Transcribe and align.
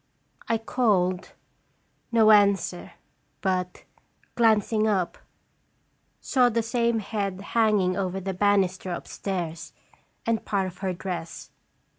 I 0.49 0.57
called, 0.57 1.33
no 2.11 2.31
answer, 2.31 2.93
but, 3.41 3.83
glancing 4.33 4.87
up, 4.87 5.19
saw 6.19 6.49
the 6.49 6.63
same 6.63 6.97
head 6.97 7.39
hanging 7.53 7.95
over 7.95 8.19
the 8.19 8.33
ban 8.33 8.63
isters 8.63 8.97
upstairs, 8.97 9.73
and 10.25 10.43
part 10.43 10.65
of 10.65 10.79
her 10.79 10.91
dress. 10.93 11.51